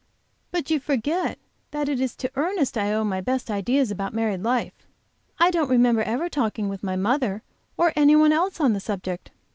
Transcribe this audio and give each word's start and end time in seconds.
"But 0.49 0.71
you 0.71 0.79
forget 0.79 1.37
that 1.69 1.87
it 1.87 2.01
is 2.01 2.15
to 2.15 2.31
Ernest 2.35 2.75
I 2.75 2.91
owe 2.91 3.03
my 3.03 3.21
best 3.21 3.51
ideas 3.51 3.91
about 3.91 4.15
married 4.15 4.41
life; 4.41 4.87
I 5.37 5.51
don't 5.51 5.69
remember 5.69 6.01
ever 6.01 6.27
talking 6.27 6.69
with 6.69 6.81
my 6.81 6.95
mother 6.95 7.43
or 7.77 7.93
any 7.95 8.15
one 8.15 8.33
else 8.33 8.59
on 8.59 8.73
the 8.73 8.79
subject. 8.79 9.29